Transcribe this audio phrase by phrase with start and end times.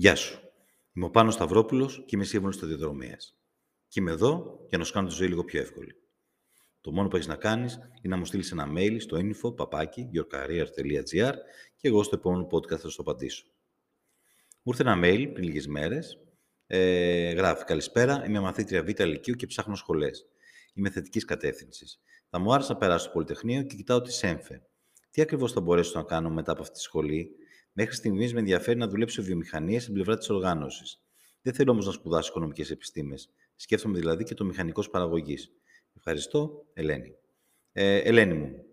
[0.00, 0.40] Γεια σου.
[0.92, 3.38] Είμαι ο Πάνος Σταυρόπουλος και είμαι σύμβουλος σταδιοδρομίας.
[3.88, 5.94] Και είμαι εδώ για να σου κάνω τη ζωή λίγο πιο εύκολη.
[6.80, 10.10] Το μόνο που έχεις να κάνεις είναι να μου στείλεις ένα mail στο info παπάκι
[11.76, 13.44] και εγώ στο επόμενο podcast θα σου το απαντήσω.
[14.62, 16.18] Μου ήρθε ένα mail πριν λίγες μέρες.
[16.66, 20.26] Ε, γράφει «Καλησπέρα, είμαι μαθήτρια Β' Λυκείου και ψάχνω σχολές.
[20.74, 22.00] Είμαι θετικής κατεύθυνσης.
[22.28, 24.66] Θα μου άρεσε να περάσω στο Πολυτεχνείο και κοιτάω τη ΣΕΜΦΕ.
[25.10, 27.34] Τι ακριβώς θα μπορέσω να κάνω μετά από αυτή τη σχολή,
[27.72, 31.02] Μέχρι στιγμής με ενδιαφέρει να δουλέψω βιομηχανίας στην πλευρά της οργάνωσης.
[31.42, 33.30] Δεν θέλω όμως να σπουδάσω οικονομικές επιστήμες.
[33.56, 35.52] Σκέφτομαι δηλαδή και το μηχανικό παραγωγής.
[35.96, 37.14] Ευχαριστώ, Ελένη.
[37.72, 38.64] Ε, Ελένη μου,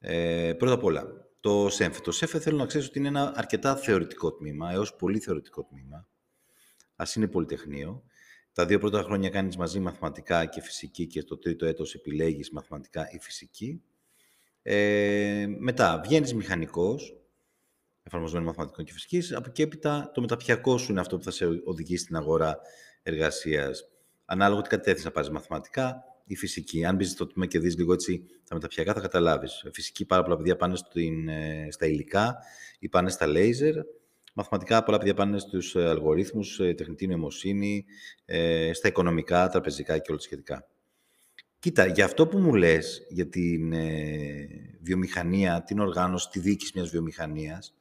[0.00, 2.00] ε, πρώτα απ' όλα, το ΣΕΜΦΕ.
[2.00, 6.08] Το ΣΕΦΕ θέλω να ξέρεις ότι είναι ένα αρκετά θεωρητικό τμήμα, έως πολύ θεωρητικό τμήμα.
[6.96, 8.04] Α είναι πολυτεχνείο.
[8.52, 13.10] Τα δύο πρώτα χρόνια κάνεις μαζί μαθηματικά και φυσική και το τρίτο έτος επιλέγεις μαθηματικά
[13.10, 13.82] ή φυσική.
[14.62, 17.19] Ε, μετά, βγαίνεις μηχανικός,
[18.10, 19.32] εφαρμοσμένων μαθηματικών και φυσικής.
[19.32, 22.58] Από εκεί έπειτα το μεταπτυχιακό σου είναι αυτό που θα σε οδηγήσει στην αγορά
[23.02, 23.88] εργασίας.
[24.24, 26.84] Ανάλογα τι κατεύθυνση να πάρεις μαθηματικά ή φυσική.
[26.84, 29.64] Αν μπεις στο τμήμα και δεις λίγο έτσι τα μεταπτυχιακά, θα καταλάβεις.
[29.72, 32.36] Φυσική, πάρα πολλά παιδιά πάνε στην, ε, στα υλικά
[32.78, 33.74] ή πάνε στα λέιζερ.
[34.34, 37.84] Μαθηματικά, πολλά παιδιά πάνε στους ε, αλγορίθμους, ε, τεχνητή νοημοσύνη,
[38.72, 40.66] στα οικονομικά, τραπεζικά και όλα τα σχετικά.
[41.60, 43.72] Κοίτα, για αυτό που μου λες για την
[44.80, 47.74] βιομηχανία, την οργάνωση, τη διοίκηση μιας βιομηχανίας,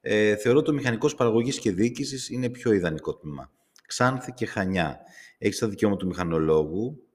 [0.00, 3.50] ε, θεωρώ το μηχανικό παραγωγή και διοίκησης είναι πιο ιδανικό τμήμα.
[3.86, 5.00] Ξάνθη και Χανιά.
[5.38, 7.06] Έχεις τα δικαιώματα του μηχανολόγου,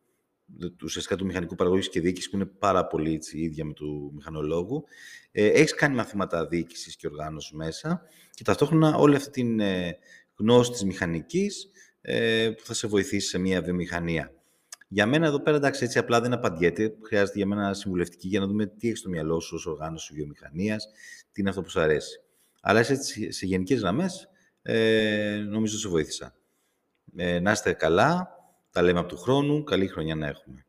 [0.84, 4.84] ουσιαστικά του μηχανικού παραγωγής και διοίκησης, που είναι πάρα πολύ έτσι, ίδια με του μηχανολόγου.
[5.32, 9.98] Ε, έχεις κάνει μαθήματα διοίκησης και οργάνωσης μέσα και ταυτόχρονα όλη αυτή την ε,
[10.36, 11.70] γνώση της μηχανικής
[12.02, 14.32] ε, που θα σε βοηθήσει σε μια βιομηχανία.
[14.88, 16.96] Για μένα εδώ πέρα, εντάξει, έτσι απλά δεν απαντιέται.
[17.02, 20.88] Χρειάζεται για μένα συμβουλευτική για να δούμε τι έχεις στο μυαλό σου ως οργάνωση βιομηχανίας,
[21.32, 22.22] τι είναι αυτό που σου αρέσει.
[22.62, 24.30] Αλλά έτσι, σε γενικές γραμμές,
[24.62, 26.36] ε, νομίζω σε βοήθησα.
[27.16, 28.30] Ε, να είστε καλά,
[28.72, 30.67] τα λέμε από του χρόνου, καλή χρονιά να έχουμε.